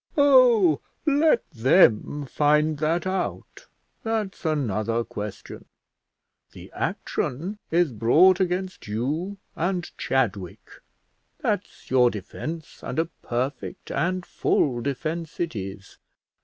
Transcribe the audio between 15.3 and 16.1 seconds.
it is.